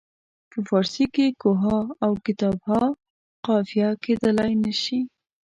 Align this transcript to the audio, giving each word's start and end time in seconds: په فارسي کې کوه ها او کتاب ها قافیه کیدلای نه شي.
په 0.49 0.57
فارسي 0.67 1.05
کې 1.15 1.27
کوه 1.41 1.55
ها 1.63 1.77
او 2.05 2.11
کتاب 2.25 2.57
ها 2.69 2.83
قافیه 3.45 3.89
کیدلای 4.03 4.51
نه 4.63 4.73
شي. 4.81 4.99